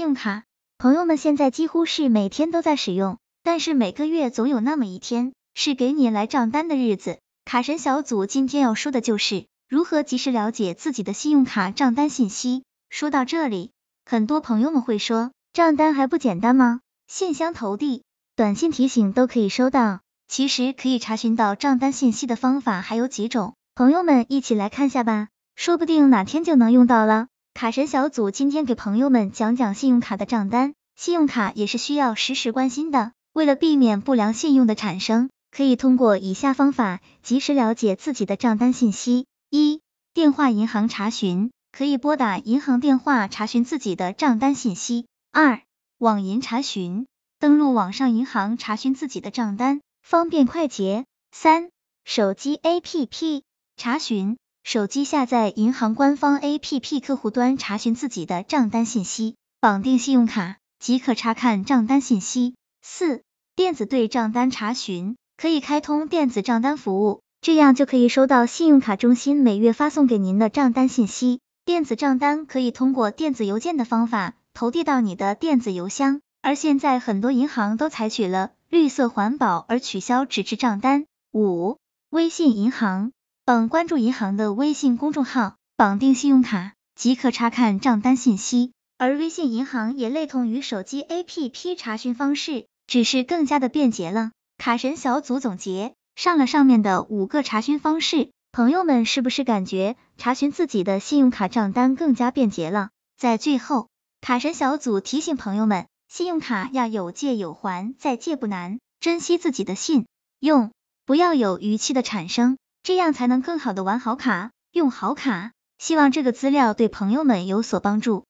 [0.00, 0.44] 信用卡，
[0.78, 7.18] 朋友们现在几乎是每天都在使用，但是每个月总有那么一天是给你来账单的日子。
[7.44, 12.62] 卡神小组今天要说的就是如何及时了解自己的信用卡账单信息。
[12.88, 13.72] 说到这里，
[14.06, 16.80] 很多朋友们会说，账单还不简单吗？
[17.06, 18.02] 信箱投递、
[18.36, 20.00] 短信提醒都可以收到。
[20.26, 27.26] 其实可以查询到账单信息的方法还有几种，朋友们一起来看下吧，说不定哪天就能用到了。
[27.60, 33.12] 卡神小组今天给朋友们讲讲信用卡的账单，信用卡也是需要时时关心的。
[33.34, 39.82] 为了避免不良信用的产生，可以通过以下方法及时了解自己的账单信息：一、
[40.14, 45.60] 电话银行查询，可以拨打银行电话查询自己的账单信息；二、
[45.98, 47.06] 网银查询，
[47.38, 51.68] 登录网上银行查询自己的账单，方便快捷；三、
[52.06, 53.42] 手机 APP
[53.76, 54.38] 查询。
[54.62, 62.54] 手机下载银行官方 APP 客户端查询自己的账单信息，绑定信用卡即可查看账单信息。
[62.82, 63.22] 四、
[63.56, 71.40] 电子对账单查询，可以开通电子账单服务，这样就可以收到信用卡中心每月发送给您的账单信息。
[71.64, 81.06] 电子账单可以通过电子邮件的方法投递到你的电子邮箱，而现在很多银行都采取了绿色环保而取消纸质账单。
[81.32, 81.78] 五、
[82.10, 83.12] 微信银行。
[83.50, 88.70] 等关注银行的微信公众号，绑定信用卡即可查看账单信息。
[88.96, 94.30] 而微信银行也类同于手机 APP 查询方式，只是更加的便捷了。
[94.56, 102.90] 卡神小组总结上了上面的五个查询方式，朋友们是不是感觉查询自己的信用卡账单更加便捷了？
[103.18, 103.88] 在最后，
[104.20, 110.06] 卡神小组提醒朋友们，信用卡要有借有还，再借不难，珍惜自己的信
[110.38, 110.70] 用，
[111.04, 112.56] 不要有逾期的产生。
[112.82, 115.52] 这样才能更好的玩好卡，用好卡。
[115.78, 118.26] 希望这个资料对朋友们有所帮助。